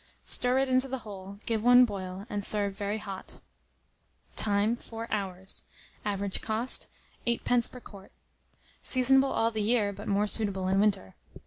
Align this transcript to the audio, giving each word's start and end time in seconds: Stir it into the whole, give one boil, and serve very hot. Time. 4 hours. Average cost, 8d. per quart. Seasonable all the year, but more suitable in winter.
Stir 0.25 0.57
it 0.57 0.67
into 0.67 0.87
the 0.87 0.97
whole, 1.05 1.37
give 1.45 1.61
one 1.63 1.85
boil, 1.85 2.25
and 2.27 2.43
serve 2.43 2.75
very 2.75 2.97
hot. 2.97 3.37
Time. 4.35 4.75
4 4.75 5.07
hours. 5.13 5.63
Average 6.03 6.41
cost, 6.41 6.87
8d. 7.27 7.71
per 7.71 7.79
quart. 7.79 8.11
Seasonable 8.81 9.31
all 9.31 9.51
the 9.51 9.61
year, 9.61 9.93
but 9.93 10.07
more 10.07 10.25
suitable 10.25 10.67
in 10.69 10.79
winter. 10.79 11.13